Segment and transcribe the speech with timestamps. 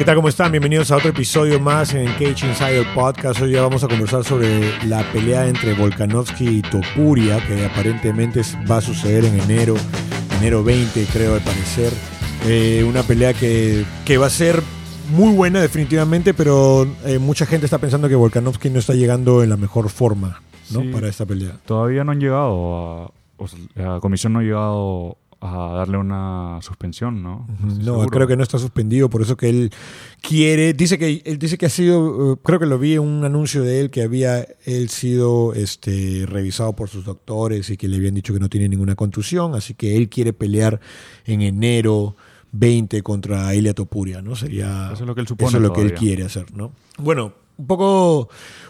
[0.00, 0.16] ¿Qué tal?
[0.16, 0.50] ¿Cómo están?
[0.50, 3.38] Bienvenidos a otro episodio más en Cage Insider Podcast.
[3.42, 8.78] Hoy ya vamos a conversar sobre la pelea entre Volkanovski y Topuria, que aparentemente va
[8.78, 9.74] a suceder en enero,
[10.38, 11.92] enero 20, creo, al parecer.
[12.46, 14.62] Eh, una pelea que, que va a ser
[15.10, 19.50] muy buena definitivamente, pero eh, mucha gente está pensando que Volkanovski no está llegando en
[19.50, 20.40] la mejor forma
[20.70, 20.80] ¿no?
[20.80, 20.88] Sí.
[20.88, 21.58] para esta pelea.
[21.66, 23.10] Todavía no han llegado a.
[23.36, 27.46] o sea, la comisión no ha llegado a darle una suspensión, ¿no?
[27.82, 29.70] No, creo que no está suspendido, por eso que él
[30.20, 33.24] quiere, dice que él dice que ha sido, eh, creo que lo vi en un
[33.24, 37.96] anuncio de él que había él sido este revisado por sus doctores y que le
[37.96, 40.78] habían dicho que no tiene ninguna contusión, así que él quiere pelear
[41.24, 42.16] en enero
[42.52, 44.36] 20 contra Ilia Topuria, ¿no?
[44.36, 46.72] Sería Eso es lo que él supone Eso es lo que él quiere hacer, ¿no?
[46.98, 48.28] Bueno, un poco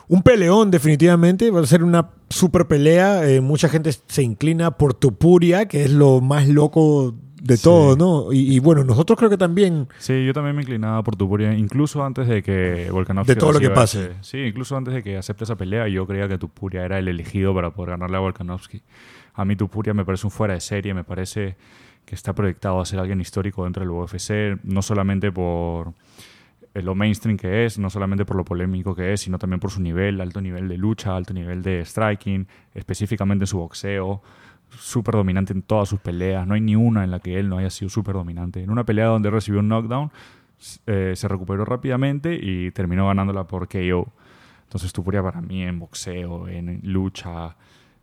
[0.09, 4.95] un peleón definitivamente, va a ser una super pelea, eh, mucha gente se inclina por
[4.95, 7.63] Topuria, que es lo más loco de Sí.
[7.65, 8.33] todo, ¿no?
[8.33, 12.05] Y, y bueno, nosotros creo que también Sí, yo también me inclinaba por Tupuria, incluso
[12.05, 13.33] antes de que Volkanovski...
[13.33, 14.05] De todo lo que pase.
[14.05, 17.09] ese- sí, incluso antes de que acepte esa pelea, yo creía que Tupuria era el
[17.09, 18.83] elegido para poder ganarle a Volkanovski.
[19.35, 21.57] A mí Tupuria me parece un fuera de serie, me parece
[22.05, 25.95] que está proyectado a ser alguien histórico dentro del UFC, no solamente por
[26.75, 29.81] lo mainstream que es, no solamente por lo polémico que es, sino también por su
[29.81, 34.23] nivel, alto nivel de lucha, alto nivel de striking, específicamente en su boxeo,
[34.71, 37.59] súper dominante en todas sus peleas, no hay ni una en la que él no
[37.59, 38.63] haya sido súper dominante.
[38.63, 40.11] En una pelea donde recibió un knockdown,
[40.87, 44.13] eh, se recuperó rápidamente y terminó ganándola por KO.
[44.63, 47.57] Entonces Tupuria para mí en boxeo, en lucha,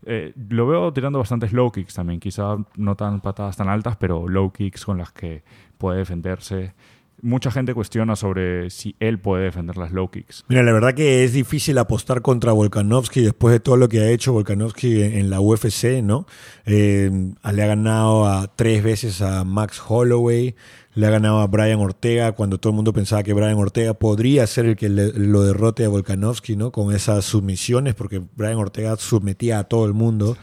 [0.05, 4.27] eh, lo veo tirando bastantes low kicks también, quizá no tan patadas tan altas, pero
[4.27, 5.43] low kicks con las que
[5.77, 6.73] puede defenderse.
[7.21, 10.45] Mucha gente cuestiona sobre si él puede defender las low kicks.
[10.49, 14.09] Mira, la verdad que es difícil apostar contra Volkanovski después de todo lo que ha
[14.11, 16.27] hecho Volkanovski en, la UFC, ¿no?
[16.67, 17.09] Eh,
[17.51, 20.55] le ha ganado a tres veces a Max Holloway,
[20.93, 24.45] le ha ganado a Brian Ortega cuando todo el mundo pensaba que Brian Ortega podría
[24.45, 26.71] ser el que le- lo derrote a Volkanovski, ¿no?
[26.71, 30.37] Con esas submisiones, porque Brian Ortega sometía a todo el mundo.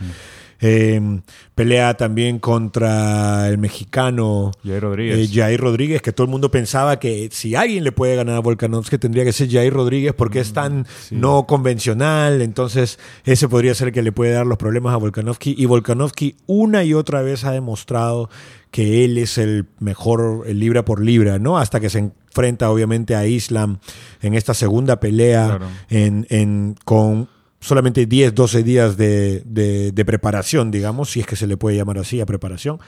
[0.67, 1.21] Eh,
[1.55, 5.19] pelea también contra el mexicano Jair Rodríguez.
[5.19, 8.41] eh, Jair Rodríguez, que todo el mundo pensaba que si alguien le puede ganar a
[8.41, 11.15] Volkanovski tendría que ser Jair Rodríguez porque es tan sí.
[11.17, 15.55] no convencional, entonces ese podría ser el que le puede dar los problemas a Volkanovski
[15.59, 18.31] y Volkanovski una y otra vez ha demostrado
[18.71, 21.59] que él es el mejor el libra por libra, ¿no?
[21.59, 23.79] Hasta que se enfrenta obviamente a Islam
[24.23, 25.67] en esta segunda pelea Claro.
[25.91, 27.29] en, en- con
[27.65, 31.77] solamente 10, 12 días de, de- de preparación, digamos, si es que se le puede
[31.77, 32.79] llamar así a preparación,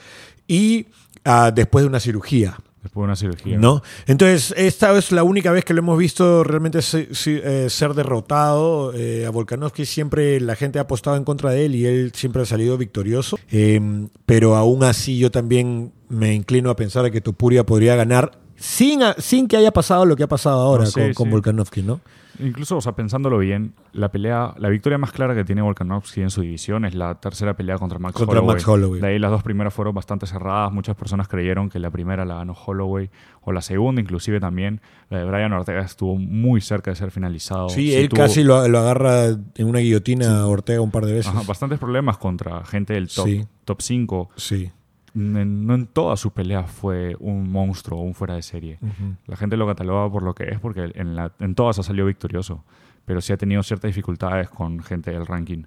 [0.47, 0.85] y
[1.25, 2.57] ah, después de una cirugía.
[2.83, 3.57] Después de una cirugía.
[3.57, 3.81] ¿No?
[4.05, 7.95] Entonces, esta es la única vez que lo hemos visto realmente se- se- eh, ser
[7.95, 8.93] derrotado.
[8.93, 12.43] Eh, a Volkanovski siempre la gente ha apostado en contra de él y él siempre
[12.43, 13.37] ha salido victorioso.
[13.51, 13.81] Eh,
[14.25, 19.47] pero aún así yo también me inclino a pensar que Topuria podría ganar sin, sin
[19.47, 21.31] que haya pasado lo que ha pasado ahora No, sí, con, con sí.
[21.31, 21.99] Volkanovski, ¿no?
[22.39, 26.29] Incluso, o sea, pensándolo bien, la pelea, la victoria más clara que tiene Volkanovski en
[26.29, 28.55] su división es la tercera pelea contra Max Contra Holloway.
[28.55, 29.01] Max Holloway.
[29.01, 30.71] De ahí las dos primeras fueron bastante cerradas.
[30.71, 33.09] Muchas personas creyeron que la primera la ganó Holloway
[33.41, 34.81] o la segunda, inclusive también.
[35.09, 37.69] La de Brian Ortega estuvo muy cerca de ser finalizado.
[37.69, 41.05] Sí, Sí él tuvo, casi lo, lo agarra en una guillotina a Ortega un par
[41.05, 41.27] de veces.
[41.33, 43.45] ajá, bastantes problemas contra gente del top, Sí.
[43.65, 44.29] top 5.
[44.35, 44.71] Sí.
[45.17, 48.79] No en todas sus peleas fue un monstruo o un fuera de serie.
[49.25, 52.05] La gente lo cataloga por lo que es, porque en, la- en todas ha salido
[52.05, 52.63] victorioso.
[53.05, 55.63] Pero sí ha tenido ciertas dificultades con gente del ranking.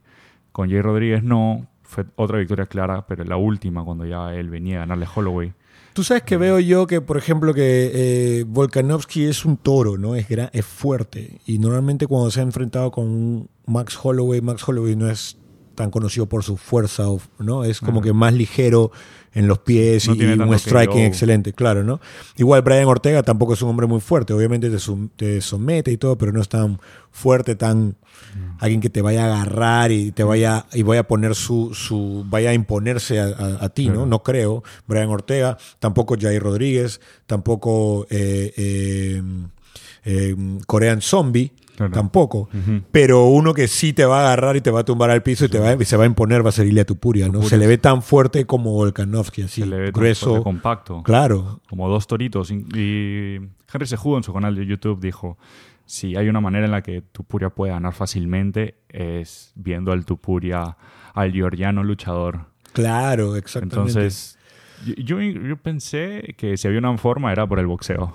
[0.53, 4.77] Con Jay Rodríguez no, fue otra victoria clara, pero la última, cuando ya él venía
[4.77, 5.53] a ganarle Holloway.
[5.93, 7.91] Tú sabes que veo yo que, por ejemplo, que
[8.41, 10.15] eh, Volkanovski es un toro, ¿no?
[10.15, 11.41] Es, gra- es fuerte.
[11.47, 15.37] Y normalmente cuando se ha enfrentado con un Max Holloway, Max Holloway no es
[15.75, 17.05] tan conocido por su fuerza,
[17.39, 17.65] ¿no?
[17.65, 18.93] Es como que más ligero
[19.33, 22.01] en los pies No y, un striking excelente, claro, ¿no?
[22.37, 24.33] Igual Brian Ortega tampoco es un hombre muy fuerte.
[24.33, 24.71] Obviamente
[25.17, 26.81] te, somete y todo, pero no es tan
[27.13, 27.97] fuerte, tan
[28.59, 32.25] alguien que te vaya a agarrar y te vaya y vaya a poner su, su
[32.29, 33.93] vaya a imponerse a, a- a ti, ¿no?
[33.93, 34.07] Claro.
[34.07, 34.63] No creo.
[34.87, 39.23] Brian Ortega, tampoco Jair Rodríguez, tampoco eh, eh,
[40.05, 41.93] eh, Korean Zombie, Claro.
[41.95, 42.49] tampoco.
[42.93, 45.47] Pero uno que sí te va a agarrar y te va a tumbar al piso
[45.47, 47.33] y te va, y se va a imponer va a ser Ilia Tupuria, ¿no?
[47.33, 50.27] Tupuria Se le ve tan fuerte como Volkanovski, así, Se le ve tan grueso.
[50.27, 51.03] fuerte, compacto.
[51.03, 52.51] Claro, como dos toritos.
[52.51, 53.37] Y
[53.73, 55.39] Henry Sejudo en su canal de YouTube dijo,
[55.87, 60.77] si hay una manera en la que Tupuria puede ganar fácilmente es viendo al Tupuria,
[61.15, 62.41] al georgiano luchador.
[62.75, 63.91] claro, exactamente.
[63.91, 64.39] Entonces,
[64.99, 68.13] yo, yo pensé que si había una forma era por el boxeo.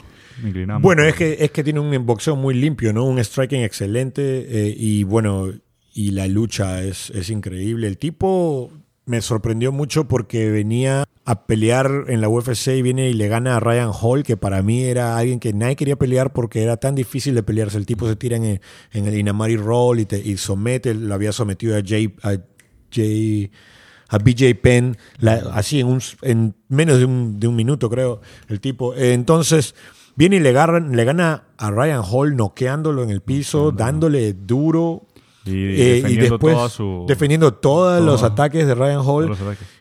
[0.82, 3.06] Bueno, es que, es que tiene un boxeo muy limpio, ¿no?
[3.06, 5.50] Un striking excelente eh, y bueno,
[5.94, 7.88] y la lucha es, es increíble.
[7.88, 8.72] El tipo
[9.06, 13.56] me sorprendió mucho porque venía a pelear en la UFC y viene y le gana
[13.56, 16.96] a Ryan Hall, que para mí era alguien que nadie quería pelear porque era tan
[16.96, 17.78] difícil de pelearse.
[17.78, 18.62] El tipo se tira en el,
[18.94, 22.38] en el Inamari Roll y, te, y somete, lo había sometido a Jay, a
[22.92, 23.52] Jay
[24.10, 28.22] a BJ Penn, la- así en, un, en menos de un, de un minuto, creo,
[28.50, 28.94] el tipo.
[28.96, 29.74] Entonces,
[30.16, 35.04] viene y le, agarran- le gana a Ryan Hall noqueándolo en el piso, dándole duro.
[35.46, 39.26] Y eh, defendiendo después toda su- defendiendo todos todo- los ataques de Ryan Hall.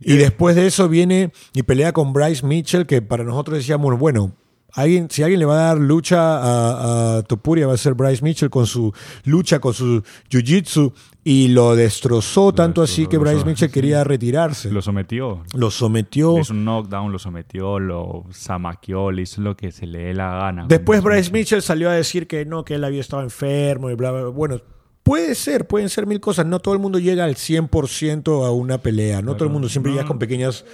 [0.00, 4.32] Y después de eso viene y pelea con Bryce Mitchell, que para nosotros decíamos, bueno,
[4.74, 8.22] alguien, si alguien le va a dar lucha a, a Topuria va a ser Bryce
[8.22, 8.92] Mitchell con su
[9.24, 10.92] lucha, con su jiu-jitsu,
[11.22, 14.70] y lo destrozó tanto así destrozó, que Bryce Mitchell quería retirarse.
[14.70, 15.42] Lo sometió.
[15.54, 16.38] Lo sometió.
[16.38, 20.34] Hizo un knockdown, lo sometió, lo zamaqueó, le hizo lo que se le dé la
[20.34, 20.66] gana.
[20.68, 24.10] Después Bryce Mitchell salió a decir que no, que él había estado enfermo y bla,
[24.10, 24.30] bla, bla.
[24.30, 24.60] Bueno,
[25.04, 26.46] puede ser, pueden ser mil cosas.
[26.46, 29.22] No todo el mundo llega al 100% a una pelea.
[29.22, 29.96] No todo el mundo siempre no.
[29.98, 30.64] llega con pequeñas,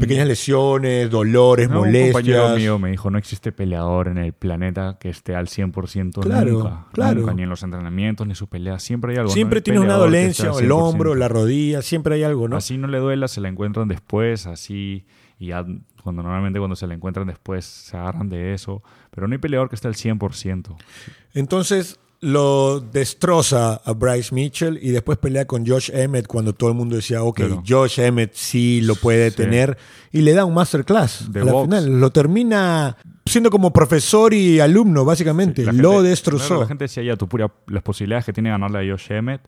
[0.00, 2.56] pequeñas lesiones, dolores, No, un compañero molestias.
[2.56, 6.86] mío me dijo, no existe peleador en el planeta que esté al 100% Claro, nunca.
[6.92, 7.20] claro.
[7.20, 8.78] Nunca, ni en los entrenamientos, ni en su pelea.
[8.80, 9.28] Siempre hay algo.
[9.28, 9.34] ¿no?
[9.34, 11.18] Siempre El tienes una dolencia, el hombro, 100%.
[11.18, 12.56] la rodilla, siempre hay algo, ¿no?
[12.56, 15.04] Así no le duela, se la encuentran después, así.
[15.38, 15.64] Y ya
[16.02, 18.82] cuando normalmente cuando se la encuentran después se agarran de eso.
[19.10, 20.76] Pero no hay peleador que esté al 100%.
[21.34, 26.76] Entonces lo destroza a Bryce Mitchell y después pelea con Josh Emmett cuando todo el
[26.76, 27.62] mundo decía, ok, Claro.
[27.66, 29.36] Josh Emmett sí lo puede Sí.
[29.38, 29.78] tener
[30.12, 31.32] y le da un masterclass.
[31.32, 35.64] De a la final lo termina siendo como profesor y alumno, básicamente.
[35.72, 36.46] Lo destrozó.
[36.46, 39.40] claro, la gente decía ya, tu pura, las posibilidades que tiene ganarle a Josh Emmett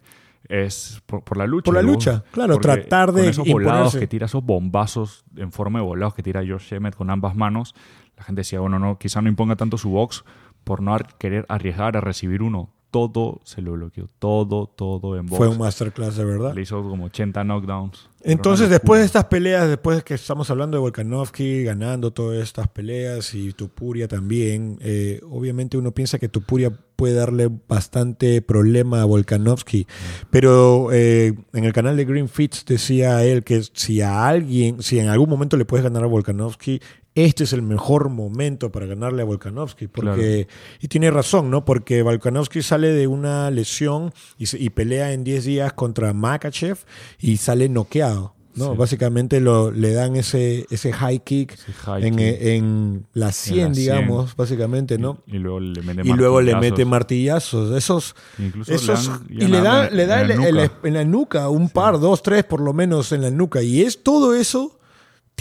[0.48, 1.64] es por, por la lucha.
[1.66, 4.00] Por la vos- lucha, claro, tratar de Con esos volados imponerse.
[4.00, 7.74] que tira, esos bombazos en forma de volados que tira Josh Emmett con ambas manos,
[8.16, 10.24] la gente decía, bueno, no, quizá no imponga tanto su box
[10.64, 12.70] por no ar- querer arriesgar a recibir uno.
[12.90, 15.38] Todo se lo bloqueó, todo, todo en box.
[15.38, 16.54] Fue un masterclass de verdad.
[16.54, 18.10] Le hizo como 80 knockdowns.
[18.20, 22.68] Entonces, después de estas peleas, después de que estamos hablando de Volkanovski ganando todas estas
[22.68, 29.06] peleas y Tupuria también, eh, obviamente uno piensa que Tupuria puede darle bastante problema a
[29.06, 29.86] Volkanovski,
[30.30, 34.98] pero eh, en el canal de Green Fits decía él que si a alguien, si
[34.98, 36.80] en algún momento le puedes ganar a Volkanovski,
[37.14, 39.86] este es el mejor momento para ganarle a Volkanovski.
[39.88, 40.48] Porque,
[40.80, 41.64] Y tiene razón, ¿no?
[41.64, 46.78] Porque Volkanovski sale de una lesión y, se- y pelea en 10 días contra Makachev
[47.20, 48.34] y sale noqueado.
[48.54, 48.72] ¿no?
[48.72, 48.76] Sí.
[48.76, 52.36] Básicamente lo, le dan ese, ese high kick, Ese high en, kick.
[52.40, 53.72] en la 100, En la 100.
[53.72, 55.22] digamos, básicamente, ¿no?
[55.26, 56.78] Y, y luego le mete Y luego le martillazos.
[56.78, 57.70] mete martillazos.
[57.76, 60.72] Esos, Incluso esos- le y le da, en le da en la nuca.
[60.88, 63.62] en la nuca, un par, dos, tres por lo menos en la nuca.
[63.62, 64.78] Y es todo eso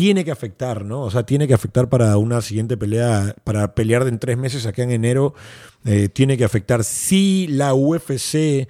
[0.01, 1.01] tiene que afectar, ¿no?
[1.03, 4.81] O sea, tiene que afectar para una siguiente pelea, para pelear en tres meses acá
[4.81, 5.35] en enero,
[5.85, 6.83] eh, tiene que afectar.
[6.83, 8.67] Si la UFC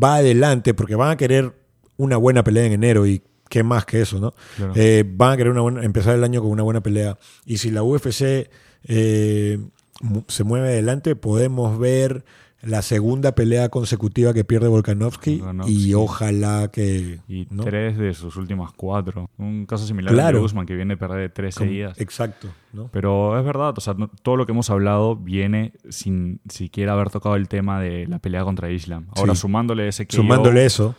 [0.00, 1.52] va adelante, porque van a querer
[1.96, 4.34] una buena pelea en enero y qué más que eso, ¿no?
[4.56, 4.72] Claro.
[4.76, 7.18] Eh, van a querer una buena- empezar el año con una buena pelea.
[7.44, 8.48] Y si la UFC
[8.86, 9.58] eh,
[10.28, 12.24] se mueve adelante, podemos ver
[12.62, 15.72] la segunda pelea consecutiva que pierde Volkanovski, Volkanovski.
[15.90, 17.20] y ojalá que...
[17.28, 17.64] Y ¿no?
[17.64, 19.28] tres de sus últimas cuatro.
[19.38, 20.28] Un caso similar Claro.
[20.28, 22.00] al de Usman, que viene a perder tres seguidas.
[22.00, 22.88] Exacto, ¿no?
[22.92, 27.10] Pero es verdad, o sea, no- todo lo que hemos hablado viene sin siquiera haber
[27.10, 29.06] tocado el tema de la pelea contra Islam.
[29.16, 29.40] Ahora, Sí.
[29.40, 30.94] sumándole ese que Sumándole eso,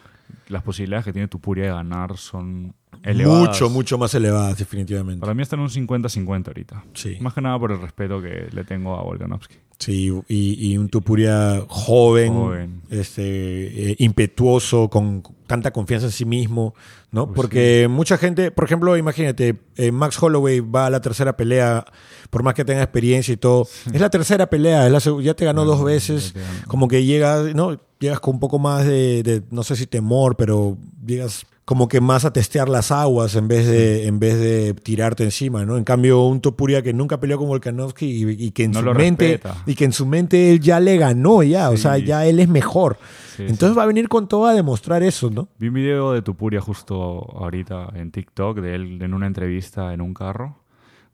[0.50, 3.48] las posibilidades que tiene Tupuria de ganar son elevadas.
[3.50, 5.22] mucho, mucho más elevadas, definitivamente.
[5.22, 6.84] Para mí están en un 50-50 ahorita.
[6.94, 7.18] Sí.
[7.22, 9.56] Más que nada por el respeto que le tengo a Volkanovski.
[9.84, 12.82] Sí, y, y un Tupuria joven, Joven.
[12.90, 16.74] este, eh, impetuoso, con tanta confianza en sí mismo,
[17.12, 17.26] ¿no?
[17.28, 21.84] Pues Porque mucha gente, por ejemplo, imagínate, eh, Max Holloway va a la tercera pelea,
[22.30, 25.44] por más que tenga experiencia y todo, es la tercera pelea, es la ya te
[25.46, 26.34] ganó dos veces,
[26.68, 27.78] como que llegas, ¿no?
[28.00, 32.02] Llegas con un poco más de, de, no sé si temor, pero llegas como que
[32.02, 35.78] más a testear las aguas en vez de, en vez de tirarte encima, ¿no?
[35.78, 38.94] En cambio, un Topuria que nunca peleó con Volkanovski y, y que en No su
[38.94, 39.64] mente respeta.
[39.66, 42.50] y que en su mente él ya le ganó ya, o sea, ya él es
[42.50, 42.98] mejor.
[43.38, 43.76] Sí, Entonces sí.
[43.78, 45.48] va a venir con todo a demostrar eso, ¿no?
[45.58, 46.96] Vi un video de Tupuria justo
[47.38, 50.58] ahorita en TikTok de él en una entrevista en un carro.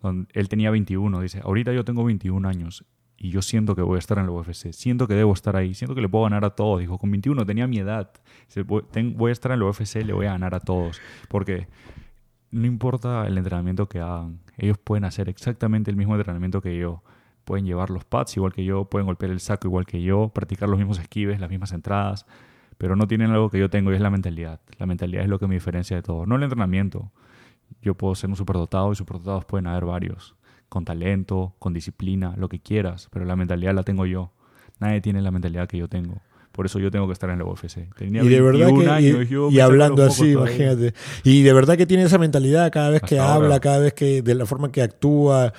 [0.01, 1.19] Donde él tenía 21.
[1.21, 2.85] Dice, ahorita yo tengo 21 años
[3.21, 4.71] y yo siento que voy a estar en la UFC.
[4.71, 5.73] Siento que debo estar ahí.
[5.73, 6.79] Siento que le puedo ganar a todos.
[6.79, 8.11] Dijo, con 21 tenía mi edad.
[8.65, 11.01] Voy, a estar en la UFC, le voy a ganar a todos.
[11.27, 11.67] Porque
[12.51, 14.39] no importa el entrenamiento que hagan.
[14.57, 17.03] Ellos pueden hacer exactamente el mismo entrenamiento que yo.
[17.43, 20.69] Pueden llevar los pads igual que yo, pueden golpear el saco igual que yo, practicar
[20.69, 22.25] los mismos esquives, las mismas entradas,
[22.77, 24.61] pero no tienen algo que yo tengo y es la mentalidad.
[24.77, 26.25] La mentalidad es lo que me diferencia de todo.
[26.25, 27.11] No el entrenamiento.
[27.81, 30.35] Yo puedo ser un superdotado y superdotados pueden haber varios.
[30.69, 34.31] Con talento, con disciplina, lo que quieras, pero la mentalidad la tengo yo.
[34.79, 36.21] Nadie tiene la mentalidad que yo tengo.
[36.51, 37.93] por eso yo tengo que estar en la UFC.
[37.95, 40.71] Tenía y de verdad 21 que, años, y, saco hablando así, todavía.
[40.71, 40.93] imagínate.
[41.23, 44.35] Y de verdad que tiene esa mentalidad cada vez que habla, cada vez que, de
[44.35, 45.53] la forma que actúa,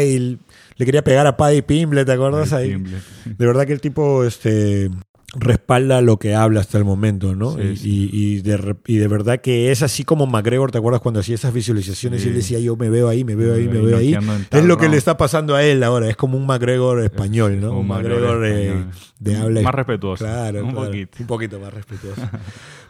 [0.00, 0.38] y
[0.76, 2.72] le quería pegar a Paddy Pimble, ¿te acuerdas Ay, ahí?
[2.72, 2.98] Pimble.
[3.24, 4.90] De verdad que el tipo este,
[5.38, 7.54] respalda lo que habla hasta el momento, ¿no?
[7.54, 8.10] Sí, y, sí.
[8.12, 11.52] y- de, y de verdad que es así como McGregor, ¿te acuerdas cuando hacía esas
[11.52, 12.28] visualizaciones Sí.
[12.28, 14.16] y él decía, yo me veo ahí, me veo ahí, me veo ahí?
[14.50, 17.60] Es lo que le está pasando a él ahora, es como un McGregor español, Es
[17.60, 17.72] ¿no?
[17.72, 18.90] Un un McGregor McGregor eh, español.
[19.20, 20.24] de habla Más respetuoso.
[20.24, 20.86] Claro, Un claro.
[20.86, 21.16] poquito.
[21.20, 22.20] Un poquito más respetuoso.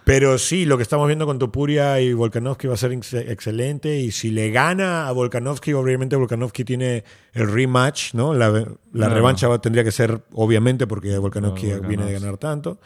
[0.07, 3.99] Pero sí, lo que estamos viendo con Topuria y Volkanovski va a ser ex- excelente.
[3.99, 8.33] Y si le gana a Volkanovski, obviamente Volkanovski tiene el rematch, ¿no?
[8.33, 8.53] La,
[8.93, 12.79] revancha va- tendría que ser, obviamente, porque Volkanovski viene de ganar tanto.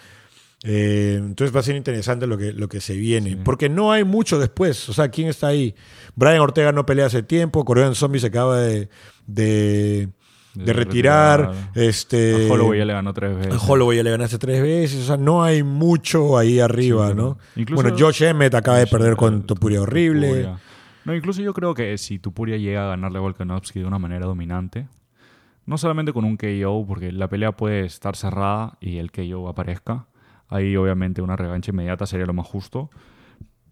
[0.65, 3.31] Eh, entonces va a ser interesante lo que, lo que se viene.
[3.33, 3.39] Sí.
[3.45, 4.89] Porque no hay mucho después.
[4.89, 5.75] O sea, ¿quién está ahí?
[6.17, 7.67] Brian Ortega no pelea hace tiempo.
[7.67, 8.89] Corean Zombie se acaba de,
[9.27, 10.09] de,
[10.65, 11.41] de retirar.
[11.51, 11.71] retirar.
[11.75, 13.55] Este, A Holloway ya le ganó tres veces.
[13.55, 17.15] a Holloway ya le ganaste tres veces, o sea, no hay mucho ahí arriba, Sí,
[17.15, 17.39] ¿no?
[17.57, 20.29] incluso- bueno, Josh Emmett acaba de perder con Topuria horrible.
[20.29, 20.59] Topuria.
[21.05, 24.27] No, incluso yo creo que si Tupuria llega a ganarle a Volkanovski de una manera
[24.27, 24.87] dominante,
[25.67, 30.07] no solamente con un KO, porque la pelea puede estar cerrada y el KO aparezca,
[30.49, 32.91] ahí obviamente una revancha inmediata sería lo más justo,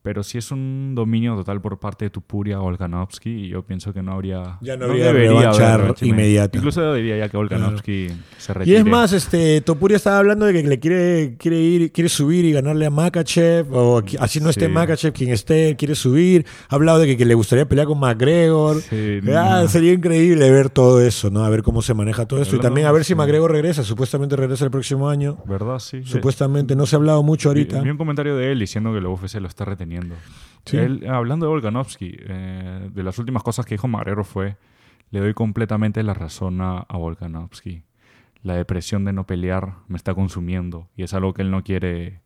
[0.03, 4.03] pero si es un dominio total por parte de Tupuria o Volkanovski, yo pienso que
[4.03, 4.59] no habría...
[4.61, 6.57] Ya no habría debería haber inmediata.
[6.59, 8.77] Incluso debería ya que Volkanovski se Y retire.
[8.79, 12.53] es más, este Topuria estaba hablando de que le quiere, quiere ir, quiere subir y
[12.53, 14.73] ganarle a Makachev, o así no esté Sí.
[14.73, 16.45] Makachev, quien esté, quiere subir.
[16.69, 18.81] Ha hablado de que, que le gustaría pelear con McGregor.
[18.83, 19.69] Sí, Ah, no.
[19.69, 21.45] Sería increíble ver todo eso, ¿no?
[21.45, 22.57] A ver cómo se maneja todo esto.
[22.57, 23.15] Y también a ver si.
[23.15, 23.83] McGregor regresa.
[23.83, 25.39] Supuestamente regresa el próximo año.
[25.47, 25.79] ¿Verdad?
[25.81, 26.03] Sí.
[26.05, 27.81] Supuestamente, no se ha hablado mucho Vi, ahorita.
[27.83, 29.98] vi un comentario de él diciendo que la UFC lo está reteniendo.
[30.65, 30.77] Sí.
[30.77, 34.57] Él, hablando de Volkanovski, eh, de las últimas cosas que dijo Marrero fue,
[35.11, 37.83] le doy completamente la razón a, a Volkanovski.
[38.43, 42.21] La depresión de no pelear me está consumiendo y es algo que él no quiere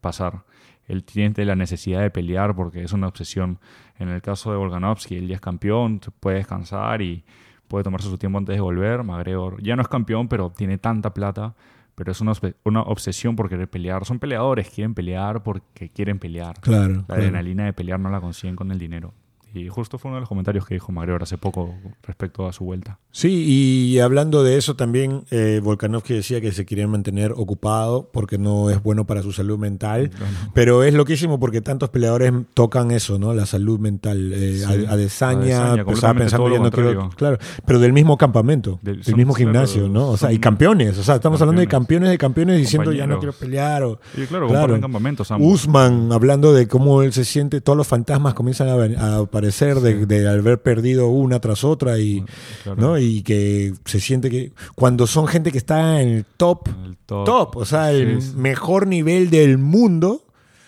[0.00, 0.44] pasar.
[0.86, 3.58] Él tiene la necesidad de pelear porque es una obsesión.
[3.98, 7.24] En el caso de Volkanovski, él ya es campeón, puede descansar y
[7.68, 9.04] puede tomarse su tiempo antes de volver.
[9.04, 11.54] McGregor ya no es campeón, pero tiene tanta plata.
[11.98, 14.04] Pero es una, una obsesión por querer pelear.
[14.04, 16.54] Son peleadores, quieren pelear porque quieren pelear.
[16.60, 16.94] Claro.
[16.94, 17.22] La claro.
[17.22, 19.14] adrenalina de pelear no la consiguen con el dinero.
[19.58, 22.64] Y justo fue uno de los comentarios que dijo McGregor hace poco respecto a su
[22.64, 22.98] vuelta.
[23.10, 28.38] Sí, y hablando de eso también, eh, Volkanovski decía que se quería mantener ocupado porque
[28.38, 30.10] no es bueno para su salud mental.
[30.54, 33.34] Pero es loquísimo porque tantos peleadores tocan eso, ¿no?
[33.34, 34.32] La salud mental.
[34.32, 39.02] Eh, Sí, a- Adesanya, estaba pensando yo no quiero- claro, pero del mismo campamento, Del-
[39.02, 40.08] del mismo claro, gimnasio, ¿no?
[40.08, 43.18] O sea, y campeones, o sea, estamos hablando de campeones de campeones diciendo ya no
[43.18, 43.82] quiero pelear.
[43.84, 44.46] O, Y claro, Claro.
[44.48, 45.52] comparten campamentos ambos.
[45.52, 48.72] Usman hablando de cómo él se siente, todos los fantasmas comienzan a,
[49.02, 52.24] a aparecer de, de haber perdido una tras otra y,
[52.62, 52.80] Claro.
[52.80, 52.98] ¿no?
[52.98, 57.24] y que se siente que cuando son gente que está en el top, El top.
[57.26, 58.36] top, o sea, el Sí, sí.
[58.36, 60.24] mejor nivel del mundo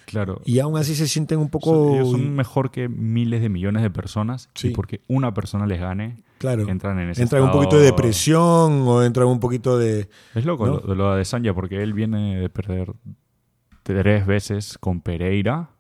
[0.06, 0.40] Claro.
[0.44, 1.94] y aún así se sienten un poco...
[1.94, 4.48] ellos son mejor que miles de millones de personas.
[4.54, 4.68] Sí.
[4.68, 7.84] Y porque una persona les gane, claro, entran en ese entran un estado- poquito de
[7.86, 10.08] depresión o entran un poquito de...
[10.34, 10.72] Es loco ¿no?
[10.74, 12.92] lo, de lo de Sanya porque él viene de perder
[13.84, 15.70] tres veces con Pereira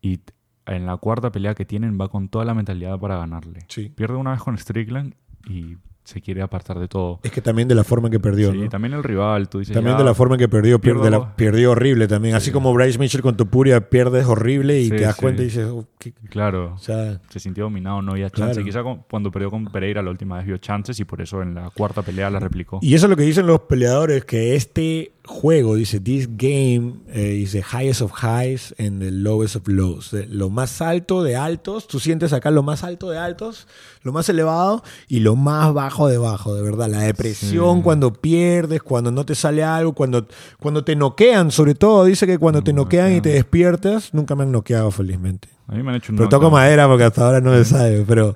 [0.00, 0.18] y
[0.66, 3.66] en la cuarta pelea que tienen va con toda la mentalidad para ganarle.
[3.68, 3.88] Sí.
[3.94, 5.14] Pierde una vez con Strickland
[5.48, 7.20] y se quiere apartar de todo.
[7.22, 8.68] Es que también de la forma en que perdió, Sí, ¿no?
[8.68, 9.72] también el rival, tú dices.
[9.72, 12.34] También ya, de la forma en que perdió, pierde pierdo- la- perdió horrible también.
[12.34, 12.50] Así Sí.
[12.52, 15.86] como Bryce Mitchell con Topuria pierdes horrible y Sí, te das cuenta y dices, oh.
[16.28, 18.54] Claro, o sea, se sintió dominado, no había chance.
[18.54, 18.64] Claro.
[18.66, 21.54] Quizá con- cuando perdió con Pereira la última vez vio chances y por eso en
[21.54, 22.80] la cuarta pelea la replicó.
[22.82, 27.34] Y eso es lo que dicen los peleadores, que este juego, dice, this game eh,
[27.42, 30.10] is the highest of highs and the lowest of lows.
[30.10, 33.68] De lo más alto de altos, tú sientes acá lo más alto de altos,
[34.02, 36.88] lo más elevado y lo más bajo de bajo, de verdad.
[36.88, 37.82] La depresión Sí.
[37.82, 40.26] cuando pierdes, cuando no te sale algo, cuando,
[40.58, 44.42] cuando te noquean, sobre todo, dice que cuando te noquean y te despiertas, nunca me
[44.42, 45.48] han noqueado felizmente.
[45.68, 48.04] A mí me han hecho un Pero toco madera porque hasta ahora no se sabe.
[48.06, 48.34] Pero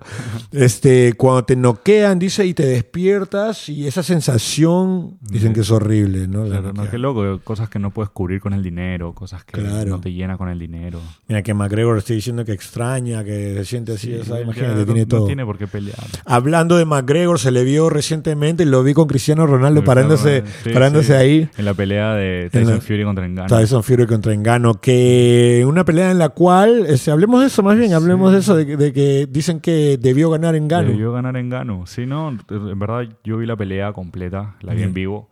[0.53, 6.29] este, cuando te noquean, dice, y te despiertas, y esa sensación dicen que es horrible,
[6.29, 6.45] ¿no?
[6.45, 9.61] La Claro, no, qué loco, cosas que no puedes cubrir con el dinero, cosas que
[9.61, 9.91] Claro.
[9.91, 11.01] no te llena con el dinero.
[11.29, 15.01] Mira, que McGregor esté diciendo que extraña, que se siente así, ya imagínate, no- tiene
[15.01, 15.27] no todo.
[15.27, 15.99] tiene por qué pelear.
[16.25, 21.09] Hablando de McGregor, se le vio recientemente, lo vi con Cristiano Ronaldo parándose, Sí, parándose
[21.09, 21.13] sí.
[21.13, 21.51] ahí.
[21.59, 23.59] En la pelea de Tyson la- Fury contra Ngannou.
[23.59, 27.77] Tyson Fury contra Engano, que una pelea en la cual, este, hablemos de eso más
[27.77, 30.89] bien, hablemos de eso, de, que- de que dicen que debió ganar Engano.
[30.89, 31.87] Debió ganar Ngannou.
[31.87, 35.29] Sí, no, en verdad yo vi la pelea completa, la vi en vivo.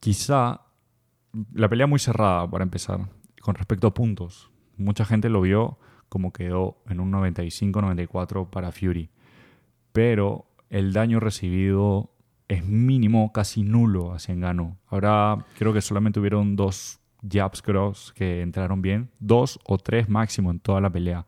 [0.00, 0.62] Quizá
[1.54, 3.00] la pelea muy cerrada para empezar,
[3.40, 4.50] con respecto a puntos.
[4.76, 5.78] Mucha gente lo vio
[6.08, 9.10] como quedó en un 95-94 para Fury.
[9.92, 12.10] Pero el daño recibido
[12.48, 14.78] es mínimo, casi nulo hacia Engano.
[14.88, 20.50] Ahora creo que solamente hubieron dos jabs cross que entraron bien, dos o tres máximo
[20.50, 21.26] en toda la pelea.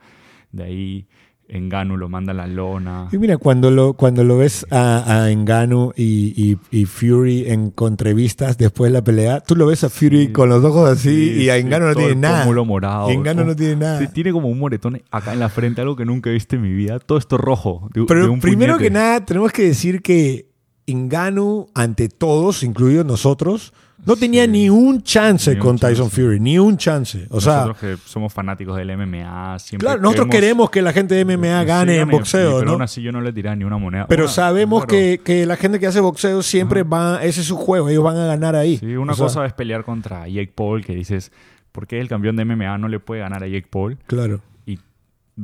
[0.53, 1.09] De ahí
[1.49, 3.09] Engano lo manda a la lona.
[3.13, 8.57] Y mira, cuando lo, cuando lo ves a, a Engano y, y, Fury en entrevistas
[8.57, 11.59] después de la pelea, tú lo ves a Fury con los ojos así y a
[11.59, 12.51] Engano no tiene nada.
[12.65, 13.11] morado.
[13.11, 14.07] Y Engano no tiene nada.
[14.09, 16.73] tiene como un moretón acá en la frente, algo que nunca he visto en mi
[16.73, 16.99] vida.
[16.99, 17.89] Todo esto rojo.
[18.09, 20.54] Pero primero que nada, tenemos que decir que
[20.87, 23.73] Engano, ante todos, incluidos nosotros,
[24.07, 27.27] no tenía ni un chance con Tyson Fury, ni un chance.
[27.31, 31.25] O nosotros que somos fanáticos del MMA, siempre Claro, nosotros queremos que la gente de
[31.25, 32.73] MMA gane en boxeo, pero ¿no?
[32.73, 34.07] aún así yo no le tiré ni una moneda.
[34.07, 37.89] Pero sabemos que, que, la gente que hace boxeo siempre va, ese es su juego,
[37.89, 38.77] ellos van a ganar ahí.
[38.79, 41.33] Sí, una cosa es pelear contra Jake Paul, que dices,
[41.73, 43.97] ¿por qué el campeón de MMA no le puede ganar a Jake Paul?
[44.07, 44.41] Claro.
[44.67, 44.79] Y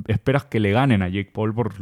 [0.06, 1.72] esperas que le ganen a Jake Paul por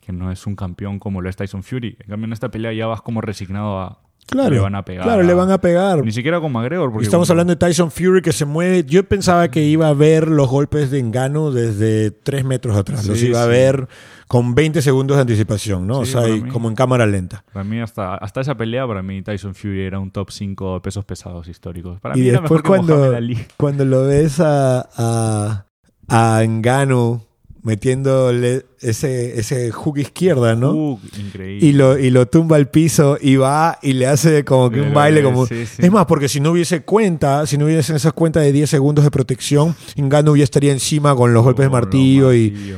[0.00, 1.96] que no es un campeón como lo es Tyson Fury.
[2.00, 3.98] En cambio, en esta pelea ya vas como resignado a.
[4.26, 5.04] Claro, le van a pegar.
[5.04, 6.04] Claro, le van a pegar.
[6.04, 6.92] Ni siquiera con McGregor.
[6.92, 8.84] Porque Estamos hablando de Tyson Fury que se mueve.
[8.84, 13.06] Yo pensaba que iba a ver los golpes de engano desde tres metros atrás.
[13.06, 13.88] los iba a ver
[14.28, 15.98] con 20 segundos de anticipación, ¿no?
[15.98, 17.44] o sea, como en cámara lenta.
[17.52, 20.80] Para mí, hasta, hasta esa pelea, para mí Tyson Fury era un top 5 de
[20.80, 21.98] pesos pesados históricos.
[21.98, 25.66] Para y mí después era mejor cuando, que cuando lo ves a, a,
[26.06, 27.29] a Engano
[27.62, 30.98] metiéndole ese, ese hook izquierda, ¿no?
[31.18, 31.66] increíble.
[31.66, 34.94] Y lo, y lo tumba al piso y va y le hace como que un
[34.94, 35.46] baile como...
[35.46, 39.04] Es más, porque si no hubiese cuenta, si no hubiesen esas cuentas de 10 segundos
[39.04, 42.74] de protección, Engano ya estaría encima con los golpes de martillo, y...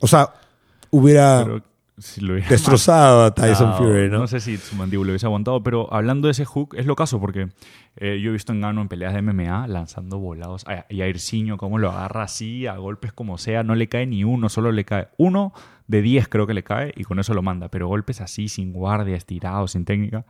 [0.00, 0.30] o sea,
[0.90, 1.62] hubiera
[1.96, 4.18] destrozado a Tyson Fury, ¿no?
[4.18, 7.20] No sé si su mandíbula hubiese aguantado, pero hablando de ese hook, es lo caso,
[7.20, 7.48] porque
[7.96, 11.56] eh, yo he visto en Gano en peleas de MMA lanzando volados y a Irciño,
[11.56, 14.84] cómo lo agarra así, a golpes como sea, no le cae ni uno, solo le
[14.84, 15.52] cae uno
[15.86, 18.72] de 10 creo que le cae y con eso lo manda, pero golpes así, sin
[18.72, 20.24] guardia, estirados, sin técnica.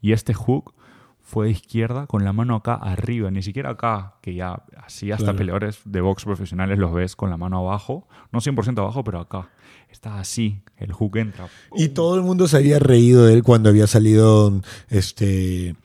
[0.00, 0.74] Y este hook
[1.20, 5.34] fue de izquierda con la mano acá arriba, ni siquiera acá, que ya así hasta
[5.34, 9.48] peleadores de box profesionales los ves con la mano abajo, no 100% abajo, pero acá
[9.90, 11.48] está así, el hook entra.
[11.74, 15.76] Y todo el mundo se había reído de él cuando había salido este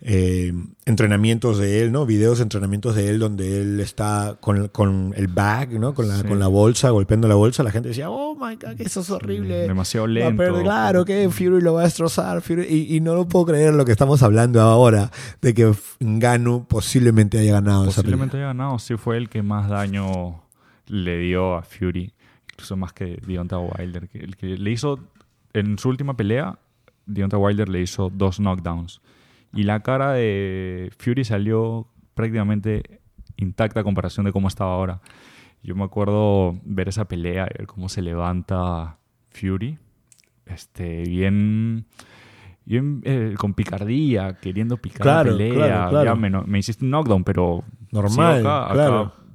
[0.00, 0.52] eh,
[0.84, 2.06] entrenamientos de él, ¿no?
[2.06, 5.92] Videos de entrenamientos de él donde él está con, con el bag, ¿no?
[5.92, 7.64] Con la, con la bolsa, golpeando la bolsa.
[7.64, 9.66] La gente decía, oh my God, eso es horrible.
[9.66, 10.62] Demasiado lento.
[10.62, 12.42] claro que Fury lo va a destrozar.
[12.68, 15.10] y, y, no lo puedo creer lo que estamos hablando ahora,
[15.42, 20.42] de que Ganu posiblemente haya ganado posiblemente haya ganado, sí fue el que más daño
[20.86, 22.12] le dio a Fury
[22.58, 24.08] incluso más que Deontay Wilder.
[24.08, 24.98] Que el que le hizo,
[25.52, 26.58] en su última pelea,
[27.06, 29.00] Deontay Wilder le hizo dos knockdowns.
[29.54, 33.00] Y la cara de Fury salió prácticamente
[33.36, 35.00] intacta a comparación de cómo estaba ahora.
[35.62, 38.98] Yo me acuerdo ver esa pelea y ver cómo se levanta
[39.30, 39.78] Fury.
[40.44, 41.86] Este, bien
[42.64, 46.04] bien eh, con picardía, queriendo picar la pelea.
[46.04, 49.27] Ya me, hiciste un knockdown, pero normal, claro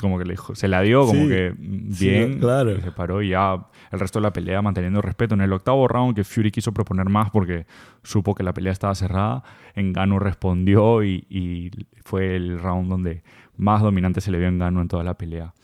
[0.00, 2.80] como que le dijo, se la dio como que bien, claro.
[2.80, 5.34] se paró y ya el resto de la pelea manteniendo respeto.
[5.34, 7.66] En el octavo round que Fury quiso proponer más porque
[8.02, 9.42] supo que la pelea estaba cerrada,
[9.74, 11.70] Engano respondió y,
[12.04, 13.22] fue el round donde
[13.56, 15.54] más dominante se le vio a Engano en toda la pelea.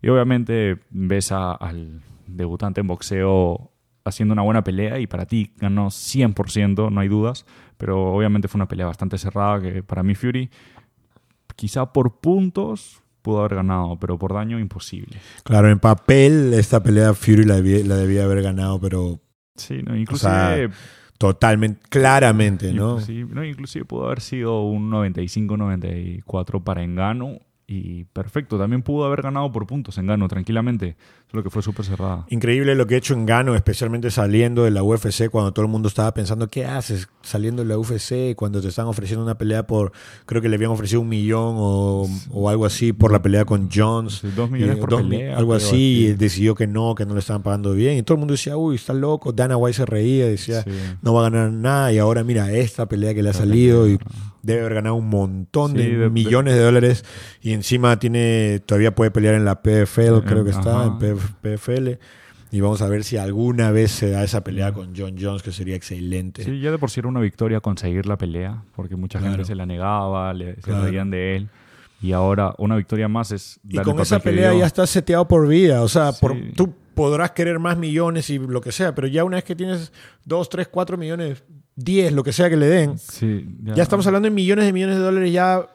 [0.00, 3.72] Y obviamente ves al debutante en boxeo
[4.04, 7.46] haciendo una buena pelea y para ti ganó 100%, no hay dudas,
[7.78, 10.50] pero obviamente fue una pelea bastante cerrada que para mí Fury
[11.56, 15.18] quizá por puntos pudo haber ganado, pero por daño imposible.
[15.44, 19.20] Claro, en papel esta pelea Fury la debía, haber ganado, pero...
[19.56, 20.70] Sí, no, inclusive...
[21.18, 22.98] totalmente, claramente, ¿no?
[23.28, 23.44] ¿no?
[23.44, 28.58] Inclusive pudo haber sido un 95-94 para Engano y perfecto.
[28.58, 30.96] También pudo haber ganado por puntos en Gano, tranquilamente.
[31.32, 32.26] Solo que fue súper cerrada.
[32.28, 35.72] Increíble lo que he hecho en Gano, especialmente saliendo de la UFC, cuando todo el
[35.72, 38.36] mundo estaba pensando, ¿qué haces saliendo de la UFC?
[38.36, 39.92] Cuando te están ofreciendo una pelea por,
[40.26, 43.70] creo que le habían ofrecido un millón o, o algo así por la pelea con
[43.72, 44.20] Jones.
[44.36, 45.38] dos millones por pelea.
[45.38, 47.96] Algo así, y decidió que no, que no le estaban pagando bien.
[47.96, 49.32] Y todo el mundo decía, uy, está loco.
[49.32, 50.62] Dana White se reía, decía,
[51.00, 51.94] no va a ganar nada.
[51.94, 53.98] Y ahora mira esta pelea que le ha salido y
[54.42, 56.60] debe haber ganado un montón de, millones de...
[56.60, 57.04] dólares
[57.40, 61.21] y encima tiene todavía puede pelear en la PFL, creo que está, en PFL.
[62.50, 65.52] Y vamos a ver si alguna vez se da esa pelea con John Jones, que
[65.52, 66.44] sería excelente.
[66.44, 69.54] Sí, ya de por sí era una victoria conseguir la pelea, porque mucha gente se
[69.54, 71.48] la negaba, le, se reían de él.
[72.02, 73.58] Y ahora una victoria más es...
[73.66, 75.82] Y con esa pelea ya estás seteado por vida.
[75.82, 79.36] O sea, por, tú podrás querer más millones y lo que sea, pero ya una
[79.36, 79.92] vez que tienes
[80.24, 81.42] 2, 3, 4 millones
[81.76, 82.98] 10, lo que sea que le den.
[82.98, 83.82] Sí, ya.
[83.82, 85.66] estamos hablando de millones de millones de dólares ya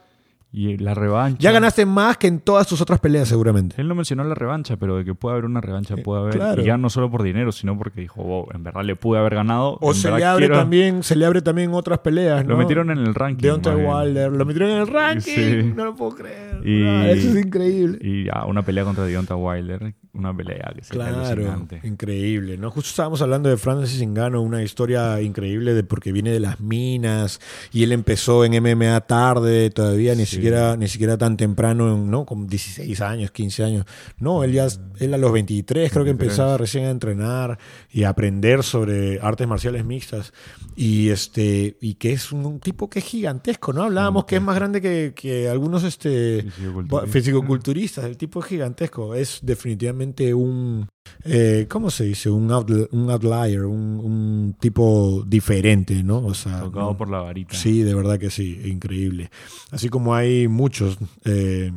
[0.50, 1.38] Y la revancha.
[1.42, 3.76] Ya ganaste más que en todas tus otras peleas, seguramente.
[3.80, 6.34] Él no mencionó la revancha, pero de que puede haber una revancha, Eh, puede haber.
[6.36, 6.62] claro.
[6.62, 9.36] Y ya no solo por dinero, sino porque dijo, wow, en verdad le pude haber
[9.36, 9.78] ganado.
[9.82, 12.52] O se le abre quiero- también, se le abre también otras peleas, ¿no?
[12.52, 13.42] Lo metieron en el ranking.
[13.44, 13.76] Deontay.
[13.86, 15.32] Wilder, lo metieron en el ranking.
[15.32, 15.74] Sí.
[15.76, 16.66] No lo puedo creer.
[16.66, 18.00] Y- Ah, eso es increíble.
[18.02, 19.94] Y ya, una pelea contra Deontay Wilder.
[20.18, 21.80] Una pelea que sería Claro, alucinante.
[21.84, 22.72] increíble, ¿no?
[22.72, 27.40] Justo estábamos hablando de Francis Ngannou, una historia increíble de porque viene de las minas
[27.72, 30.38] y él empezó en MMA tarde, todavía ni Sí.
[30.38, 32.26] siquiera ni siquiera tan temprano, ¿no?
[32.26, 33.86] Con 16 años, 15 años.
[34.20, 34.68] No, él ya
[35.00, 36.32] él a los 23 creo que 23.
[36.32, 37.60] empezaba recién a entrenar
[37.92, 40.34] y a aprender sobre artes marciales mixtas
[40.76, 43.84] y este y que es un, un tipo que es gigantesco, ¿no?
[43.84, 47.12] Hablábamos que es más grande que, que algunos este Fisicoculturista.
[47.12, 50.88] fisicoculturistas, el tipo es gigantesco, es definitivamente un,
[51.24, 52.30] eh, ¿cómo se dice?
[52.30, 56.20] Un, outl- un outlier, un, un tipo diferente, ¿no?
[56.26, 57.56] O sea, Tocado no- por la varita.
[57.56, 59.30] sí, de verdad que sí, increíble.
[59.72, 61.72] Así como hay muchos, eh,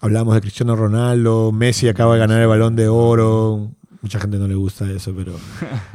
[0.00, 3.70] hablamos de Cristiano Ronaldo, Messi acaba de ganar el balón de oro,
[4.00, 5.34] mucha gente no le gusta eso, pero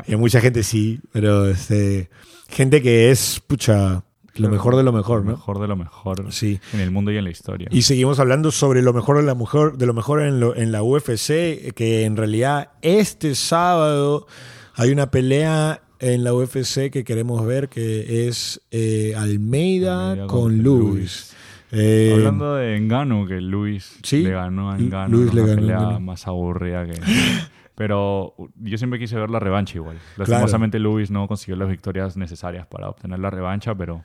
[0.08, 2.10] y a mucha gente sí, pero este,
[2.50, 4.04] gente que es, pucha,
[4.40, 5.32] lo mejor de lo mejor, Lo ¿no?
[5.32, 6.60] mejor de lo mejor Sí.
[6.74, 7.68] en el mundo y en la historia.
[7.72, 10.72] Y seguimos hablando sobre lo mejor de la mujer, de lo mejor en, lo- en
[10.72, 14.28] la UFC, que en realidad este sábado
[14.76, 20.60] hay una pelea en la UFC que queremos ver que es eh, Almeida, Almeida con
[20.62, 21.34] Luis.
[21.72, 25.18] Eh, Hablando de Engano, que Luis Sí, le ganó a Engano.
[25.18, 26.94] Luis le ganó pelea más aburrida que.
[27.78, 30.00] Pero yo siempre quise ver la revancha igual.
[30.18, 34.04] Lastimosamente Luis no consiguió las victorias necesarias para obtener la revancha, pero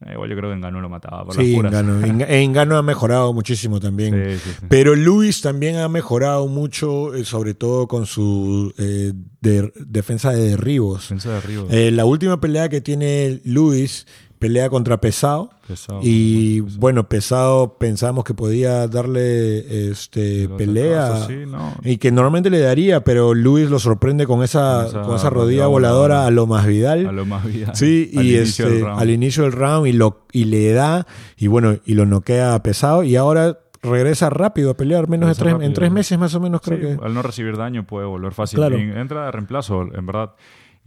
[0.00, 1.72] eh, igual yo creo que Engano lo mataba por sí, las puras.
[1.74, 2.00] Engano.
[2.06, 4.14] Enga- Engano ha mejorado muchísimo también.
[4.14, 4.66] Sí, sí, sí.
[4.70, 10.48] Pero Luis también ha mejorado mucho, eh, sobre todo con su eh, de- defensa de
[10.48, 11.02] derribos.
[11.02, 11.88] Defensa de.
[11.88, 14.06] Eh, la última pelea que tiene Luis,
[14.38, 15.50] pelea contra Pesado.
[15.66, 16.78] pesado, Y pesado.
[16.80, 21.06] bueno, Pesado pensamos que podía darle este, pelea.
[21.06, 21.74] atrasos, sí, no.
[21.82, 25.30] Y que normalmente le daría, pero Luis lo sorprende con esa, Con esa con esa
[25.30, 27.06] rodilla voladora a lo más Vidal.
[27.06, 27.74] A lo más vida.
[27.74, 29.00] Sí, al y inicio este, del round.
[29.00, 32.62] al inicio del round y, lo, y le da, y bueno, y lo noquea a
[32.62, 35.72] pesado, y ahora regresa rápido a pelear, menos de tres, en rápido.
[35.74, 37.04] tres meses más o menos creo Sí, que.
[37.04, 38.58] Al no recibir daño puede volver fácil.
[38.58, 38.76] Claro.
[38.76, 40.32] Entra de reemplazo, en verdad.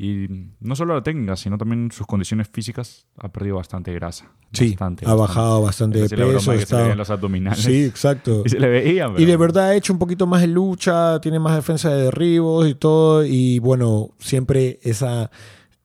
[0.02, 0.28] Y
[0.62, 3.06] no solo la técnica, sino también sus condiciones físicas.
[3.18, 4.32] Ha perdido bastante grasa.
[4.54, 6.40] Sí, Bastante, ha bajado bastante de peso.
[6.40, 7.60] se está- veían los abdominales.
[7.62, 8.44] Sí, exacto.
[8.46, 11.20] Y se le veía, pero- Y de verdad ha hecho un poquito más de lucha,
[11.20, 13.26] tiene más defensa de derribos y todo.
[13.26, 15.32] Y bueno, siempre esa,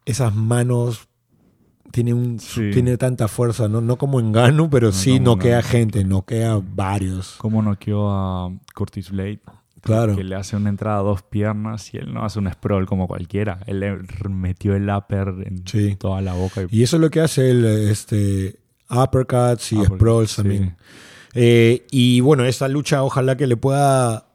[0.05, 1.09] esas manos
[1.91, 2.71] tiene, un, Sí.
[2.73, 3.81] tiene tanta fuerza, ¿no?
[3.81, 7.35] No como en Ganu, pero No sí como noquea gente, noquea varios.
[7.39, 9.41] Cómo noqueó a Curtis Blade.
[9.85, 10.17] Claro.
[10.17, 13.07] Que le hace una entrada a dos piernas y él no hace un sprawl como
[13.07, 13.61] cualquiera.
[13.67, 15.97] Él le metió el upper en Sí.
[15.97, 16.63] toda la boca.
[16.71, 18.57] Y, Y eso es lo que hace el este,
[18.91, 20.37] uppercuts y Uppercut, sprawls sí.
[20.37, 20.77] también.
[21.35, 24.27] Eh, y bueno, esta lucha ojalá que le pueda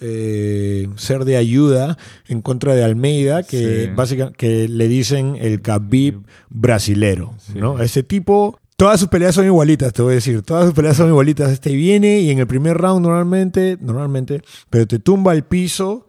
[0.00, 1.96] eh, ser de ayuda
[2.28, 3.90] en contra de Almeida, que Sí.
[3.94, 7.58] básicamente que le dicen el Khabib brasilero, Sí.
[7.58, 7.80] ¿no?
[7.80, 11.08] Ese tipo, todas sus peleas son igualitas, te voy a decir, todas sus peleas son
[11.08, 11.50] igualitas.
[11.50, 16.06] Este viene y en el primer round normalmente, normalmente, pero te tumba al piso,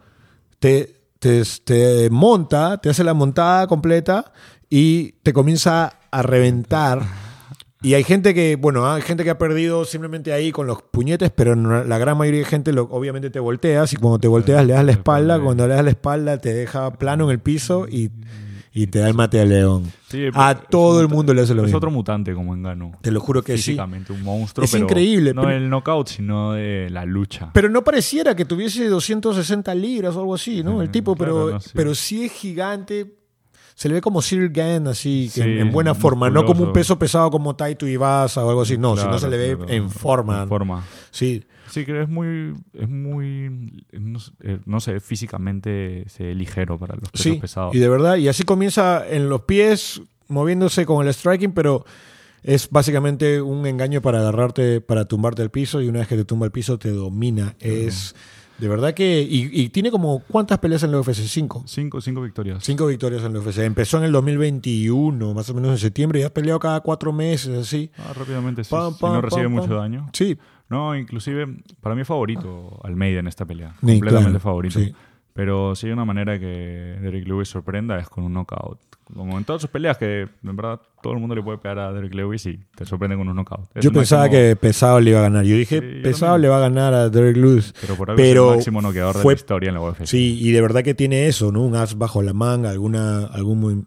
[0.59, 4.33] te, te, te monta, te hace la montada completa
[4.69, 7.01] y te comienza a reventar.
[7.81, 11.31] Y hay gente que, bueno, hay gente que ha perdido simplemente ahí con los puñetes,
[11.33, 14.73] pero la gran mayoría de gente lo- obviamente te volteas y cuando te volteas le
[14.73, 18.11] das la espalda, cuando le das la espalda te deja plano en el piso y,
[18.75, 19.91] y te da el mate al león.
[20.09, 21.77] Sí, A es todo el mundo le hace lo Es mismo.
[21.77, 22.91] otro mutante como Engano.
[23.01, 23.63] Te lo juro que sí.
[23.71, 24.65] Físicamente, un monstruo.
[24.65, 27.49] Es pero increíble, No pero- del knockout, sino de la lucha.
[27.53, 30.81] Pero no pareciera que tuviese 260 libras o algo así, ¿no?
[30.81, 31.69] El Eh, tipo, pero, no, sí.
[31.73, 33.15] pero sí es gigante.
[33.75, 36.29] Se le ve como Cyril Gann, así, Sí, en, en buena forma.
[36.29, 36.73] No como un musculoso.
[36.73, 38.77] peso pesado como Taito Ibasa o algo así.
[38.77, 39.71] No, sino Claro, se le ve claro.
[39.71, 40.43] en forma.
[40.43, 40.83] En forma.
[41.11, 46.35] Sí, Sí, que es muy, es muy, no, sé, eh, no sé, físicamente se ve
[46.35, 47.33] ligero para los pesos sí.
[47.33, 47.75] pesados.
[47.75, 51.83] Y de verdad, y así comienza en los pies, moviéndose con el striking, pero
[52.43, 55.81] es básicamente un engaño para agarrarte, para tumbarte al piso.
[55.81, 57.55] Y una vez que te tumba el piso, te domina.
[57.59, 58.15] Es
[58.57, 59.21] de verdad que.
[59.21, 60.19] Y, y tiene como.
[60.29, 61.13] ¿Cuántas peleas en la UFC?
[61.27, 61.63] Cinco.
[61.65, 62.63] Cinco, cinco victorias.
[62.63, 63.59] Cinco victorias en la UFC.
[63.59, 67.57] Empezó en el 2021, más o menos en septiembre, y ha peleado cada cuatro meses,
[67.57, 67.91] así.
[67.97, 70.09] Ah, rápidamente, sí, Pam, si no recibe pam, mucho daño.
[70.13, 70.37] Sí,
[70.69, 71.47] No, inclusive,
[71.81, 73.73] para mí es favorito Almeida en esta pelea.
[73.81, 74.79] Sí, completamente claro, favorito.
[74.79, 74.93] sí.
[75.33, 76.45] Pero si hay una manera que
[77.01, 78.79] Derek Lewis sorprenda es con un knockout.
[79.13, 81.93] Como en todas sus peleas, que en verdad todo el mundo le puede pegar a
[81.93, 83.67] Derek Lewis y te sorprende con un knockout.
[83.75, 85.45] Es yo pensaba que Pesado le iba a ganar.
[85.45, 87.73] Yo dije, Sí, yo Pesado le va a ganar a Derek Lewis.
[87.81, 90.05] Pero por algo pero es el máximo noqueador de fue- la historia en la UFC.
[90.07, 91.61] Sí, y de verdad que tiene eso, ¿no?
[91.61, 93.83] Un as bajo la manga, alguna, algún muy,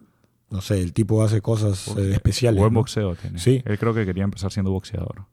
[0.50, 2.60] no sé, el tipo hace cosas eh, especiales.
[2.60, 2.80] Buen ¿no?
[2.80, 3.40] boxeo tiene.
[3.40, 3.60] Sí.
[3.64, 5.24] Él creo que quería empezar siendo boxeador.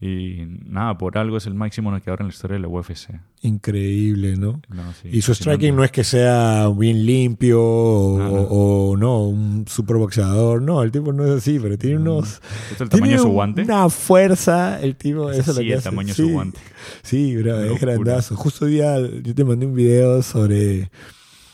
[0.00, 3.20] Y nada, por algo es el máximo noqueador en la historia de la UFC.
[3.42, 4.60] Increíble, ¿no?
[4.68, 8.34] No, sí, Y su striking no es que sea bien limpio o, No, no.
[8.42, 10.62] o- o no, un super boxeador.
[10.62, 12.40] No, el tipo no es así, pero tiene unos.
[12.72, 13.62] ¿Es el tamaño de su guante?
[13.62, 15.30] Una fuerza, el tipo.
[15.32, 15.88] Es eso es lo que el hace.
[15.90, 16.22] tamaño de Sí.
[16.22, 16.60] su guante.
[17.02, 18.36] Sí, bro, es grandazo.
[18.36, 20.90] Justo hoy día yo te mandé un video sobre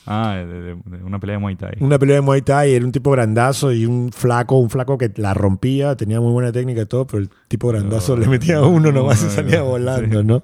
[0.07, 1.77] Ah, de, de- de una pelea de Muay Thai.
[1.81, 2.75] una pelea de Muay Thai.
[2.75, 6.53] Era un tipo grandazo y un flaco, un flaco que la rompía, tenía muy buena
[6.53, 9.27] técnica y todo, pero el tipo grandazo No, le metía a uno no, nomás y
[9.27, 10.27] no, salía no, volando, sí.
[10.27, 10.43] ¿no?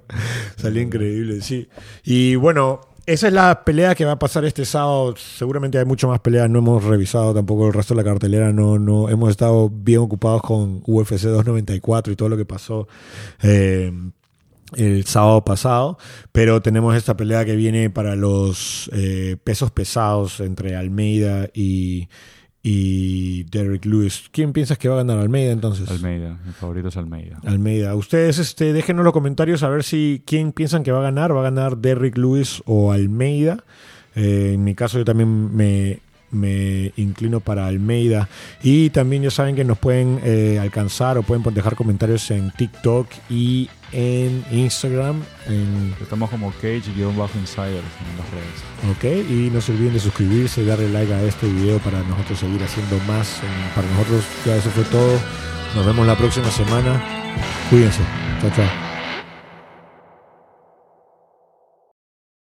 [0.57, 1.69] Salía increíble, sí.
[2.05, 2.81] Y bueno.
[3.07, 5.15] Esa es la pelea que va a pasar este sábado.
[5.17, 6.49] Seguramente hay mucho más peleas.
[6.49, 8.53] No hemos revisado tampoco el resto de la cartelera.
[8.53, 12.87] No, no hemos estado bien ocupados con UFC 294 y todo lo que pasó
[13.43, 13.91] eh,
[14.77, 15.99] el sábado pasado,
[16.33, 22.09] pero tenemos esta pelea que viene para los eh, pesos pesados entre Almeida y,
[22.63, 24.25] y Derrick Lewis.
[24.31, 25.91] ¿Quién piensas que va a ganar Almeida entonces?
[25.91, 27.41] Almeida, mi favorito es Almeida.
[27.45, 27.95] Almeida.
[27.95, 31.35] Ustedes este, déjenos en los comentarios a ver si quién piensan que va a ganar.
[31.35, 33.65] ¿Va a ganar Derrick Lewis o Almeida?
[34.15, 38.29] Eh, en mi caso yo también me, me inclino para Almeida.
[38.63, 43.07] Y también ya saben que nos pueden eh, alcanzar o pueden dejar comentarios en TikTok
[43.29, 45.23] y en Instagram.
[45.47, 49.27] En, Estamos como Cage-Insiders en las redes.
[49.27, 52.63] ok, y no se olviden de suscribirse darle like a este video para nosotros seguir
[52.63, 53.41] haciendo más.
[53.75, 55.19] Para nosotros ya eso fue todo.
[55.75, 57.03] Nos vemos la próxima semana.
[57.71, 58.01] Cuídense.
[58.41, 58.90] Chao, chao.